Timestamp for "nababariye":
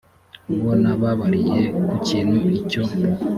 0.81-1.61